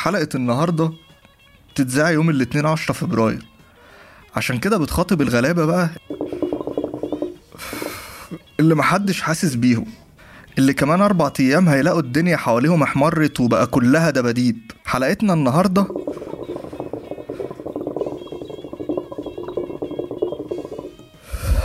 حلقة 0.00 0.28
النهاردة 0.34 0.92
تتذاع 1.74 2.10
يوم 2.10 2.30
الاثنين 2.30 2.66
عشرة 2.66 2.94
فبراير. 2.94 3.46
عشان 4.36 4.58
كده 4.58 4.78
بتخاطب 4.78 5.22
الغلابة 5.22 5.64
بقى 5.64 5.90
اللي 8.60 8.74
محدش 8.74 9.22
حاسس 9.22 9.54
بيهم. 9.54 9.86
اللي 10.58 10.72
كمان 10.72 11.00
أربع 11.00 11.32
أيام 11.40 11.68
هيلاقوا 11.68 12.00
الدنيا 12.00 12.36
حواليهم 12.36 12.82
احمرت 12.82 13.40
وبقى 13.40 13.66
كلها 13.66 14.10
دباديب. 14.10 14.58
حلقتنا 14.84 15.32
النهاردة 15.32 15.86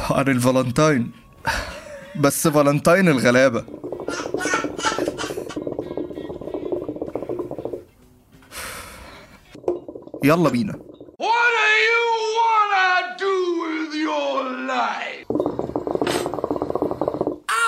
عن 0.10 0.28
الفالنتاين. 0.28 1.12
بس 2.20 2.48
فالنتاين 2.48 3.08
الغلابة. 3.10 3.75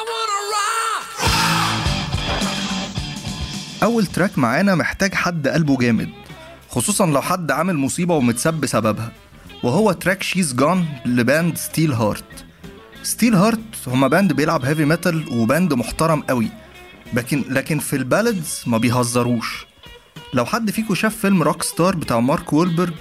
Wanna 0.09 0.39
rock! 0.53 1.05
أول 3.83 4.05
track 4.05 4.37
معانا 4.37 4.75
محتاج 4.75 5.13
حد 5.13 5.47
قلبه 5.47 5.77
جامد 5.77 6.09
خصوصا 6.69 7.05
لو 7.05 7.21
حد 7.21 7.51
عامل 7.51 7.77
مصيبة 7.77 8.15
ومتساب 8.15 8.53
بسببها 8.53 9.11
وهو 9.63 9.91
track 9.91 10.23
She's 10.23 10.53
Gone 10.53 10.85
ل 11.05 11.16
band 11.16 11.57
Steelheart 11.57 12.45
Steelheart 13.03 13.87
هما 13.87 14.07
band 14.07 14.33
بيلعب 14.33 14.65
heavy 14.65 14.85
metal 14.85 15.37
و 15.37 15.44
band 15.44 15.73
محترم 15.73 16.21
قوي 16.21 16.49
لكن 17.13 17.43
لكن 17.49 17.79
في 17.79 17.95
ال 17.95 18.04
ballads 18.04 18.63
ما 18.67 18.77
بيهزروش. 18.77 19.67
لو 20.33 20.45
حد 20.45 20.71
فيكم 20.71 20.95
شاف 20.95 21.15
فيلم 21.15 21.43
Rock 21.43 21.63
Star 21.63 21.95
بتاع 21.95 22.19
مارك 22.19 22.53
وولبرج 22.53 22.93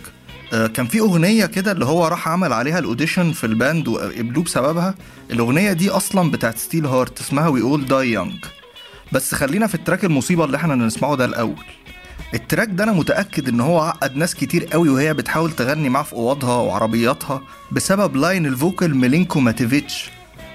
آه، 0.52 0.66
كان 0.66 0.86
في 0.86 1.00
أغنية 1.00 1.46
كده 1.46 1.72
اللي 1.72 1.84
هو 1.84 2.06
راح 2.06 2.28
عمل 2.28 2.52
عليها 2.52 2.78
ال 2.78 2.84
audition 2.84 3.32
في 3.32 3.44
ال 3.44 3.53
band 3.53 3.88
وقبلوه 3.88 4.44
بسببها. 4.44 4.94
الأغنية 5.30 5.72
دي 5.72 5.90
أصلا 5.90 6.30
بتاعت 6.30 6.58
Steelheart 6.58 7.20
اسمها 7.20 7.48
We 7.48 7.60
All 7.62 7.86
Die 7.86 8.12
Young 8.12 8.44
بس 9.12 9.34
خلينا 9.34 9.66
في 9.66 9.74
ال 9.74 9.79
track 9.79 10.04
المصيبة 10.04 10.44
اللي 10.44 10.56
إحنا 10.56 10.74
نسمعه 10.74 11.14
ده 11.16 11.24
الأول. 11.24 11.64
ال 12.34 12.40
track 12.40 12.68
ده 12.72 12.84
أنا 12.84 12.92
متأكد 12.92 13.48
إن 13.48 13.60
هو 13.60 13.80
عقد 13.80 14.16
ناس 14.16 14.34
كتير 14.34 14.64
قوي 14.64 14.88
وهي 14.88 15.14
بتحاول 15.14 15.52
تغني 15.52 15.88
معاه 15.88 16.02
في 16.02 16.12
أوضها 16.12 16.56
وعربياتها 16.56 17.42
بسبب 17.72 18.16
line 18.16 18.46
ال 18.46 18.55
vocal 18.55 18.96
Miljenko 18.96 19.40
Matijevic 19.40 20.10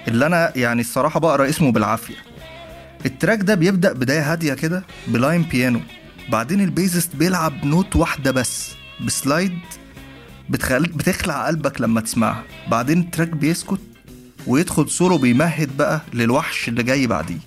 اللي 0.08 0.26
أنا 0.26 0.52
يعني 0.56 0.80
الصراحة 0.80 1.20
بقرأ 1.20 1.48
اسمه 1.48 1.72
بالعافية. 1.72 2.14
ال 3.06 3.11
track 3.11 3.38
ده 3.40 3.54
بيبدأ 3.54 3.92
بداية 3.92 4.32
هادية 4.32 4.54
كده 4.54 4.84
ب 5.08 5.15
line 5.15 5.42
بيانو 5.42 5.80
بعدين 6.28 6.60
ال 6.60 6.67
bassist 6.67 7.16
بيلعب 7.16 7.64
note 7.64 7.96
واحدة 7.96 8.30
بس 8.30 8.70
ب 9.06 9.15
slide 9.15 9.58
بتخل... 10.50 10.82
بتخلع 10.82 11.46
قلبك 11.46 11.80
لما 11.80 12.00
تسمعها. 12.00 12.44
بعدين 12.70 13.00
ال 13.00 13.05
track 13.05 13.28
بيسكت 13.28 13.80
ويدخل 14.46 14.90
سولو 14.90 15.18
بيمهد 15.18 15.76
بقى 15.76 16.00
للوحش 16.14 16.68
اللي 16.68 16.82
جاي 16.82 17.06
بعديه. 17.06 17.38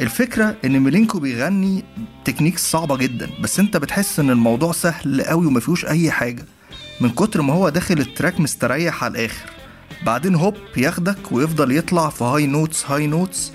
الفكرة 0.00 0.56
إن 0.64 0.80
Miljenko 0.80 1.18
بيغني 1.18 1.84
techniques 2.24 2.70
صعبة 2.70 2.96
جدا 2.96 3.30
بس 3.40 3.60
أنت 3.60 3.76
بتحس 3.76 4.20
إن 4.20 4.30
الموضوع 4.30 4.72
سهل 4.72 5.22
قوي 5.22 5.46
ومفيهوش 5.46 5.84
أي 5.86 6.10
حاجة. 6.10 6.44
من 7.00 7.10
كتر 7.10 7.42
ما 7.42 7.52
هو 7.54 7.68
داخل 7.68 7.98
ال 7.98 8.05
track 8.05 8.40
مستريح 8.40 9.04
على 9.04 9.10
الآخر. 9.10 9.50
بعدين 10.06 10.34
هوب 10.34 10.54
ياخدك 10.76 11.32
ويفضل 11.32 11.72
يطلع 11.72 12.08
في 12.08 12.24
high 12.24 12.46
notes 12.46 12.86
high 12.86 13.06
notes 13.06 13.52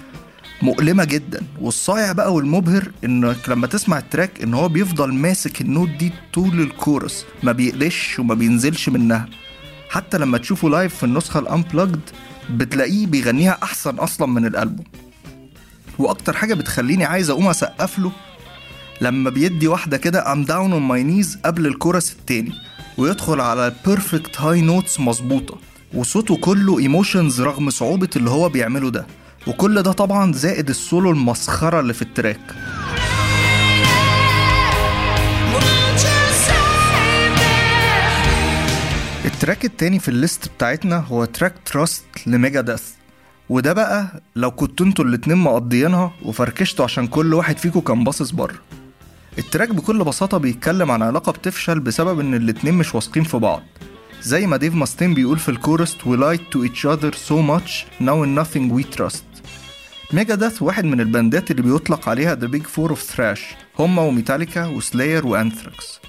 مؤلمة 0.62 1.04
جدا. 1.04 1.42
والصايع 1.62 2.12
بقى 2.12 2.34
والمبهر 2.34 2.92
إنك 3.06 3.50
لما 3.50 3.68
تسمع 3.68 3.98
ال 3.98 4.05
track 4.05 4.44
إن 4.44 4.54
هو 4.54 4.70
بيفضل 4.70 5.14
ماسك 5.14 5.62
ال 5.62 5.67
note 5.67 5.90
دي 5.90 6.14
طول 6.34 6.60
الكورس 6.62 7.26
ما 7.44 7.52
بيقلش 7.52 8.20
وما 8.20 8.33
بينزلش 8.33 8.89
منها. 8.89 9.30
حتى 9.89 10.17
لما 10.17 10.38
تشوفه 10.38 10.70
live 10.70 10.95
في 10.95 11.04
النسخة 11.04 11.39
ال 11.39 11.45
unplugged 11.45 12.00
بتلاقيه 12.50 13.06
بيغنيها 13.08 13.58
أحسن 13.64 13.95
أصلا 13.95 14.28
من 14.28 14.45
الألبوم. 14.45 14.86
وأكتر 16.00 16.33
حاجة 16.33 16.54
بتخليني 16.54 17.06
عايز 17.06 17.30
أقوم 17.30 17.48
أسقف 17.48 18.00
له 18.00 18.12
لما 19.02 19.30
بيدي 19.30 19.67
واحدة 19.67 19.98
كده 19.98 20.23
I'm 20.23 20.48
down 20.48 20.72
on 20.73 20.92
my 20.92 21.04
knees 21.10 21.38
قبل 21.45 21.67
الكورس 21.67 22.12
التاني 22.12 22.54
ويدخل 22.98 23.42
على 23.42 23.73
perfect 23.86 24.42
high 24.42 24.61
notes 24.61 25.00
مظبوطة 25.00 25.58
وصوته 25.94 26.38
كله 26.38 26.80
emotions 26.80 27.42
رغم 27.42 27.70
صعوبة 27.70 28.10
اللي 28.16 28.30
هو 28.30 28.50
بيعمله 28.50 28.89
ده. 28.89 29.08
وكل 29.48 29.82
ده 29.83 29.92
طبعا 29.92 30.33
زائد 30.33 30.70
السولو 30.70 31.11
المسخرة 31.11 31.80
اللي 31.80 31.94
في 31.94 32.02
ال 32.02 32.07
track? 32.07 32.39
ال 39.26 39.32
track 39.32 39.66
التاني 39.66 40.00
في 40.00 40.10
ال 40.10 40.17
list 40.17 40.48
بتاعتنا 40.58 40.98
هو 40.98 41.26
track 41.26 41.54
Trust 41.66 42.04
ل 42.27 42.61
Megadeth 42.61 42.92
وده 43.50 43.73
بقى 43.73 44.22
لو 44.36 44.52
كنتوا 44.52 44.86
أنتوا 44.86 45.05
الاتنين 45.05 45.38
مقضيينها 45.38 46.11
وفركشتوا 46.26 46.86
عشان 46.86 47.08
كل 47.08 47.33
واحد 47.33 47.58
فيكم 47.58 47.80
كان 47.80 48.04
باصص 48.04 48.32
بره. 48.32 48.56
ال 49.38 49.43
track 49.43 49.70
بكل 49.70 50.04
بساطة 50.04 50.38
بيتكلم 50.38 50.92
عن 50.92 51.02
علاقة 51.02 51.32
بتفشل 51.32 51.80
بسبب 51.80 52.20
إن 52.20 52.33
الاتنين 52.33 52.73
مش 52.73 52.95
واثقين 52.95 53.23
في 53.23 53.38
بعض. 53.38 53.64
زي 54.22 54.48
ما 54.48 54.58
Dave 54.58 54.76
Mustaine 54.76 55.14
بيقول 55.14 55.40
في 55.40 55.50
ال 55.50 55.56
chorus 55.56 55.98
we 56.02 56.18
lied 56.18 56.56
to 56.56 56.70
each 56.70 56.86
other 56.86 57.14
so 57.14 57.36
much 57.36 57.86
now 58.02 58.24
in 58.24 58.36
nothing 58.36 58.70
we 58.78 58.98
trust. 58.98 59.24
Megadeth 60.14 60.61
واحد 60.62 60.86
من 60.86 61.02
ال 61.02 61.10
bandات 61.10 61.52
اللي 61.52 61.62
بيطلق 61.62 62.10
عليها 62.10 62.36
The 62.36 62.48
Big 62.48 62.64
Four 62.64 62.89
of 62.89 63.02
Thrash 63.02 63.45
هما 63.80 64.02
وميتاليكا 64.02 64.66
و 64.66 64.74
Slayer 64.74 65.27
وانثراكس. 65.28 66.00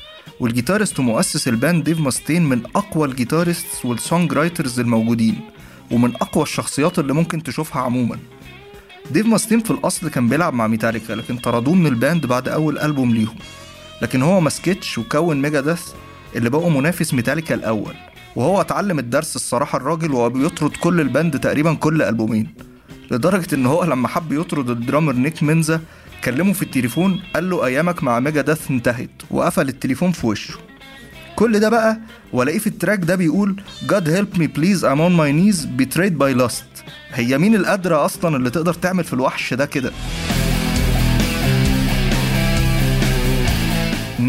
وال 0.41 0.51
guitarist 0.51 0.99
ومؤسس 0.99 1.49
ال 1.49 1.56
band 1.56 1.85
Dave 1.85 2.01
Mustaine 2.01 2.49
من 2.49 2.63
أقوى 2.77 3.09
ال 3.09 3.16
guitarists 3.16 3.85
وال 3.85 4.33
songwriters 4.33 4.81
الموجودين 4.81 5.41
ومن 5.91 6.15
أقوى 6.15 6.43
الشخصيات 6.43 6.99
اللي 6.99 7.13
ممكن 7.13 7.43
تشوفها 7.43 7.83
عموما. 7.83 8.19
Dave 9.11 9.27
Mustaine 9.27 9.61
في 9.61 9.71
الأصل 9.71 10.09
كان 10.09 10.29
بيلعب 10.29 10.55
مع 10.55 10.67
ميتاليكا 10.67 11.13
لكن 11.13 11.37
طردوه 11.37 11.75
من 11.75 11.87
ال 11.87 11.95
band 11.95 12.27
بعد 12.27 12.49
أول 12.49 12.79
ألبوم 12.79 13.15
ليهم. 13.15 13.37
لكن 14.03 14.23
هو 14.23 14.41
مسكتش 14.41 14.99
وكون 14.99 15.43
Megadeth 15.43 15.93
اللي 16.37 16.51
بقوا 16.51 16.71
منافس 16.71 17.15
ميتاليكا 17.15 17.55
الأول. 17.55 17.95
وهو 18.37 18.61
اتعلم 18.61 18.99
الدرس 18.99 19.37
الصراحة 19.37 19.77
الراجل 19.77 20.13
وهو 20.13 20.31
بيطرد 20.31 20.71
كل 20.71 21.01
ال 21.01 21.09
band 21.09 21.41
تقريبا 21.41 21.75
كل 21.75 22.03
ألبومين. 22.03 22.55
لدرجة 23.11 23.55
إن 23.55 23.67
هو 23.67 23.85
لما 23.85 24.09
حب 24.09 24.33
يطرد 24.33 24.71
ال 24.71 24.76
drummer 24.76 25.13
Nick 25.13 25.43
Menza 25.43 25.81
كلمه 26.25 26.53
في 26.53 26.63
التليفون 26.63 27.23
قال 27.35 27.51
له 27.51 27.67
أيامك 27.67 28.03
مع 28.03 28.21
Megadeth 28.21 28.71
انتهت 28.71 29.11
وقفل 29.31 29.69
التليفون 29.69 30.13
في 30.13 30.27
وشه. 30.27 30.55
كل 31.37 31.61
ده 31.61 31.69
بقى 31.69 32.01
وألاقيه 32.33 32.59
في 32.59 32.67
ال 32.67 32.72
track 32.72 32.99
ده 33.05 33.17
بيقول 33.17 33.63
God 33.87 34.05
help 34.05 34.39
me 34.39 34.45
please 34.59 34.83
I'm 34.83 35.01
on 35.01 35.15
my 35.17 35.31
knees 35.33 35.67
betrayed 35.83 36.19
by 36.19 36.43
lust. 36.43 36.85
هي 37.13 37.39
مين 37.39 37.55
القادرة 37.55 38.05
أصلا 38.05 38.37
اللي 38.37 38.51
تقدر 38.51 38.75
تعمل 38.75 39.05
في 39.05 39.13
الوحش 39.13 39.55
ده 39.55 39.67
كده؟ 39.67 39.93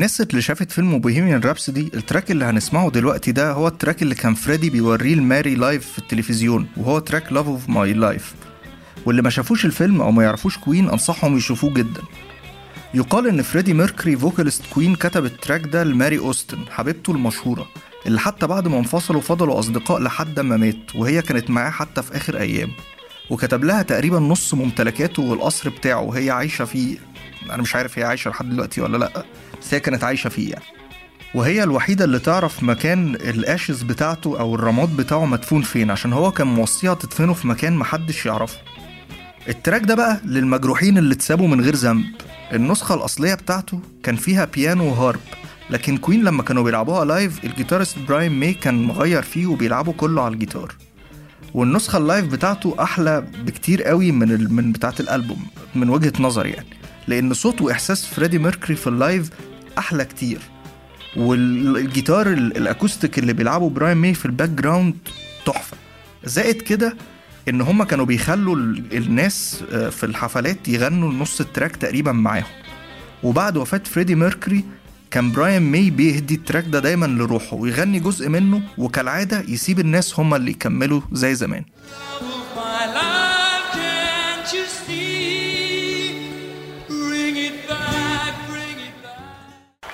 الناس 0.02 0.22
اللي 0.22 0.42
شافت 0.42 0.72
فيلم 0.72 1.00
Bohemian 1.00 1.40
Rhapsody 1.42 1.92
ال 1.94 2.00
track 2.00 2.32
اللي 2.32 2.46
هنسمعه 2.46 2.90
دلوقتي 2.90 3.32
ده 3.32 3.52
هو 3.52 3.68
ال 3.68 3.73
track 3.73 4.02
اللي 4.02 4.16
كان 4.16 4.34
فريدي 4.34 4.70
بيوريه 4.70 5.16
لماري 5.16 5.56
live 5.56 5.92
في 5.92 6.00
التلفزيون 6.00 6.68
وهو 6.78 7.00
track 7.00 7.34
Love 7.34 7.48
of 7.48 7.70
My 7.70 7.94
Life 7.94 8.34
واللي 9.06 9.22
ما 9.22 9.30
شافوش 9.30 9.66
الفيلم 9.66 10.02
أو 10.02 10.12
ما 10.12 10.24
يعرفوش 10.24 10.58
Queen 10.58 10.90
أنصحهم 10.90 11.38
يشوفوه 11.38 11.74
جدا. 11.74 12.02
يقال 12.94 13.28
إن 13.28 13.42
فريدي 13.42 13.74
ميركوري 13.74 14.18
vocalist 14.18 14.64
Queen 14.74 14.96
كتب 14.96 15.26
ال 15.26 15.33
track 15.33 15.68
ده 15.68 15.84
لماري 15.84 16.20
أوستن 16.20 16.60
حبيبته 16.70 17.12
المشهورة 17.12 17.68
اللي 18.06 18.20
حتى 18.20 18.48
بعد 18.48 18.68
ما 18.68 18.78
انفصلوا 18.80 19.22
فضلوا 19.22 19.60
أصدقاء 19.60 20.02
لحد 20.02 20.40
ما 20.40 20.58
مات 20.58 20.96
وهي 20.96 21.22
كانت 21.22 21.50
معاه 21.50 21.72
حتى 21.72 22.04
في 22.04 22.18
آخر 22.18 22.38
أيام. 22.38 22.70
وكتب 23.30 23.64
لها 23.64 23.82
تقريبا 23.82 24.20
نص 24.20 24.54
ممتلكاته 24.54 25.22
والقصر 25.24 25.70
بتاعه 25.70 26.02
وهي 26.02 26.30
عايشة 26.30 26.66
فيه. 26.66 27.11
أنا 27.50 27.62
مش 27.62 27.76
عارف 27.76 28.00
هي 28.00 28.04
عايشة 28.04 28.30
لحد 28.30 28.50
دلوقتي 28.50 28.82
ولا 28.82 28.98
لأ 28.98 29.26
بس 29.62 29.74
هي 29.74 29.80
كانت 29.80 30.04
عايشة 30.04 30.30
فيه 30.30 30.52
يعني. 30.52 30.66
وهي 31.36 31.64
الوحيدة 31.64 32.06
اللي 32.06 32.20
تعرف 32.20 32.64
مكان 32.64 33.16
ال 33.16 33.27
ashes 33.27 33.82
بتاعته 33.84 34.40
أو 34.40 34.56
الرماد 34.56 34.98
بتاعه 34.98 35.26
مدفون 35.26 35.62
فين 35.62 35.92
عشان 35.92 36.14
هو 36.14 36.32
كان 36.32 36.48
موصيها 36.48 36.94
تدفنه 36.94 37.34
في 37.34 37.48
مكان 37.48 37.74
محدش 37.78 38.26
يعرفه. 38.26 38.58
ال 39.48 39.53
track 39.53 39.82
ده 39.82 39.96
بقى 39.96 40.22
للمجروحين 40.26 40.98
اللي 40.98 41.14
اتسابوا 41.14 41.48
من 41.48 41.62
غير 41.62 41.76
ذنب. 41.76 42.06
النسخة 42.54 42.96
الأصلية 42.96 43.34
بتاعته 43.34 43.80
كان 44.04 44.16
فيها 44.16 44.46
بيانو 44.46 44.86
وهارب 44.90 45.20
لكن 45.70 45.98
Queen 45.98 46.24
لما 46.24 46.44
كانوا 46.44 46.64
بيلعبوها 46.64 47.06
live 47.06 47.44
ال 47.44 47.49
guitarist 47.49 48.00
براين 48.00 48.32
ماي 48.40 48.54
كان 48.54 48.84
مغير 48.84 49.22
فيه 49.22 49.46
وبيلعبه 49.48 49.94
كله 49.94 50.22
على 50.22 50.34
الجيتار. 50.34 50.76
والنسخة 51.54 51.98
ال 51.98 52.03
live 52.03 52.26
بتاعته 52.26 52.76
أحلى 52.80 53.22
بكتير 53.46 53.84
قوي 53.84 54.12
من. 54.12 54.54
من 54.54 54.72
بتاعة 54.72 54.96
الألبوم 55.00 55.46
من 55.76 55.90
وجهة 55.90 56.14
نظري 56.20 56.50
يعني. 56.50 56.81
لأن 57.12 57.34
صوت 57.34 57.62
وإحساس 57.62 58.06
فريدي 58.06 58.40
ميركوري 58.40 58.76
في 58.76 58.88
ال 58.88 58.96
live 58.96 59.30
أحلى 59.78 60.06
كتير. 60.06 60.40
والجيتار 61.18 62.28
ال- 62.28 62.58
ال 62.58 62.65
acoustic 62.65 63.20
اللي 63.20 63.34
بيلعبه 63.34 63.70
براين 63.70 63.98
ماي 63.98 64.14
في 64.14 64.26
ال 64.26 64.50
background 64.50 64.96
تحفة. 65.46 65.78
زائد 66.26 66.62
كده 66.62 66.98
إن 67.50 67.62
هما 67.62 67.86
كانوا 67.86 68.06
بيخلوا 68.06 68.56
ال- 68.56 68.98
الناس 68.98 69.64
آه، 69.72 69.90
في 69.90 70.06
الحفلات 70.06 70.68
يغنوا 70.68 71.14
نص 71.14 71.42
ال 71.42 71.47
track 71.47 71.76
تقريبا 71.76 72.12
معاهم. 72.12 72.46
وبعد 73.24 73.58
وفاة 73.58 73.82
فريدي 73.86 74.16
ميركوري 74.16 74.64
كان 75.12 75.32
براين 75.32 75.62
ماي 75.62 75.90
بيهدي 75.90 76.36
ال 76.36 76.41
track 76.41 76.66
ده 76.68 76.80
دايما 76.80 77.06
لروحه 77.06 77.56
ويغني 77.56 78.00
جزء 78.00 78.30
منه 78.30 78.62
وكالعادة 78.78 79.44
يسيب 79.48 79.80
الناس 79.80 80.20
هما 80.20 80.36
اللي 80.38 80.52
يكملوا 80.52 81.02
زي 81.12 81.36
زمان. 81.36 81.64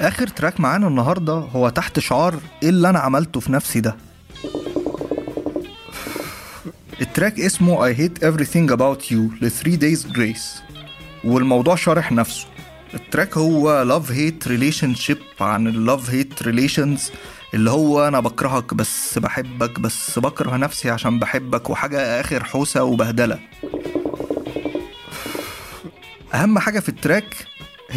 آخر 0.07 0.27
track 0.27 0.59
معانا 0.59 0.87
النهاردة 0.87 1.33
هو 1.33 1.69
تحت 1.69 1.99
شعار 1.99 2.35
إيه 2.63 2.69
اللي 2.69 2.89
أنا 2.89 2.99
عملته 2.99 3.39
في 3.39 3.51
نفسي 3.51 3.79
ده؟ 3.79 3.95
ال 7.01 7.08
track 7.08 7.39
اسمه 7.39 7.93
I 7.93 7.95
hate 7.97 8.21
everything 8.23 8.71
about 8.71 9.11
you 9.11 9.43
ل 9.43 9.51
Three 9.51 9.77
Days 9.77 10.03
Grace. 10.17 10.61
والموضوع 11.23 11.75
شارح 11.75 12.11
نفسه. 12.11 12.45
ال 12.93 13.01
track 13.01 13.37
هو 13.37 13.85
love 14.01 14.09
hate 14.11 14.47
relationship 14.49 15.41
عن 15.41 15.67
ال 15.67 15.99
love 15.99 16.03
hate 16.09 16.45
relations 16.45 17.01
اللي 17.53 17.71
هو 17.71 18.07
أنا 18.07 18.19
بكرهك 18.19 18.73
بس 18.73 19.17
بحبك 19.19 19.79
بس 19.79 20.19
بكره 20.19 20.57
نفسي 20.57 20.89
عشان 20.89 21.19
بحبك 21.19 21.69
وحاجة 21.69 22.19
آخر 22.21 22.43
حوسة 22.43 22.83
وبهدلة. 22.83 23.39
أهم 26.33 26.59
حاجة 26.59 26.79
في 26.79 26.89
ال 26.89 26.97
track 26.97 27.35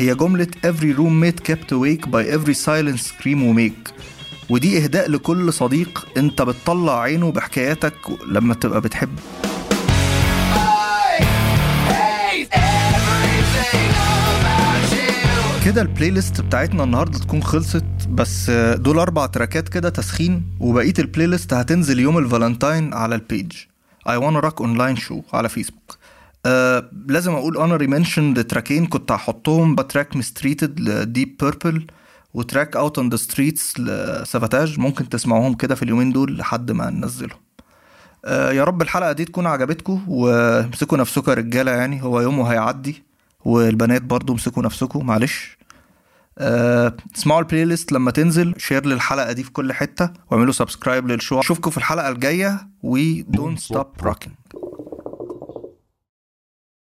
هي 0.00 0.14
جملة 0.14 0.47
every 0.67 0.94
roommate 0.97 1.41
kept 1.50 1.73
awake 1.73 2.06
by 2.11 2.25
every 2.37 2.55
silent 2.55 3.00
scream 3.00 3.38
we 3.44 3.52
make. 3.69 3.93
ودي 4.50 4.85
إهداء 4.85 5.11
لكل 5.11 5.52
صديق 5.52 6.08
أنت 6.17 6.43
بتطلع 6.43 7.00
عينه 7.00 7.32
بحكاياتك 7.32 7.94
لما 8.29 8.55
تبقى 8.55 8.81
بتحب. 8.81 9.19
كده 15.64 15.82
ال 15.83 16.11
playlist 16.11 16.41
بتاعتنا 16.41 16.85
النهارده 16.85 17.19
تكون 17.19 17.43
خلصت 17.43 17.85
بس 18.08 18.50
دول 18.75 18.99
أربع 18.99 19.26
trackات 19.27 19.69
كده 19.69 19.88
تسخين 19.88 20.43
وبقية 20.61 20.94
ال 20.99 21.27
playlist 21.27 21.53
هتنزل 21.55 21.99
يوم 22.00 22.19
الفالنتاين 22.19 22.94
على 22.94 23.14
ال 23.15 23.22
page 23.22 23.53
I 24.08 24.12
wanna 24.12 24.44
rock 24.44 24.61
online 24.61 24.97
show 24.97 25.23
على 25.32 25.49
فيسبوك 25.49 25.99
آه 26.47 26.91
لازم 27.09 27.33
أقول 27.33 27.57
honorable 27.57 27.87
mention 27.87 28.47
تراكين 28.47 28.87
كنت 28.87 29.13
هحطهم 29.13 29.75
ب 29.75 29.82
track 29.82 30.17
Mistreated 30.17 30.81
ل 30.81 30.92
Deep 30.92 31.37
Purple 31.41 31.87
و 32.35 32.42
track 32.42 32.77
Out 32.77 32.99
on 32.99 33.09
the 33.09 33.17
Streets 33.17 33.81
ل 33.81 33.91
Savatage 33.91 34.79
ممكن 34.79 35.09
تسمعوهم 35.09 35.55
كده 35.55 35.75
في 35.75 35.83
اليومين 35.83 36.13
دول 36.13 36.39
لحد 36.39 36.73
ما 36.73 36.91
ننزلهم. 36.91 37.39
آه 38.25 38.53
يا 38.53 38.65
رب 38.65 38.83
الحلقة 38.83 39.13
دي 39.13 39.25
تكون 39.25 39.47
عجبتكم 39.47 40.05
وامسكوا 40.09 40.99
نفسكم 40.99 41.31
يا 41.31 41.37
رجالة 41.37 41.71
يعني. 41.71 42.03
هو 42.03 42.21
يومه 42.21 42.53
هيعدي 42.53 43.03
والبنات 43.45 44.03
برضو 44.03 44.33
امسكوا 44.33 44.63
نفسكم 44.63 45.07
معلش. 45.07 45.59
آه، 46.39 46.97
اسمعوا 47.17 47.41
ال 47.41 47.65
playlist 47.65 47.93
لما 47.93 48.11
تنزل 48.11 48.55
share 48.59 48.87
للحلقة 48.87 49.33
دي 49.33 49.43
في 49.43 49.51
كل 49.51 49.73
حتة 49.73 50.11
واعملوا 50.31 50.53
subscribe 50.53 51.09
لل 51.09 51.19
show 51.19 51.41
أشوفكم 51.41 51.71
في 51.71 51.79
الحلقة 51.79 52.09
الجاية. 52.09 52.69
و 52.83 52.99
don't 53.23 53.59
stop 53.73 54.07
rocking. 54.07 54.40